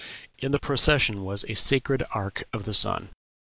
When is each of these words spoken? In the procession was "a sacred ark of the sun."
In 0.39 0.51
the 0.51 0.57
procession 0.57 1.23
was 1.23 1.45
"a 1.47 1.53
sacred 1.53 2.01
ark 2.09 2.45
of 2.53 2.63
the 2.65 2.73
sun." 2.73 3.09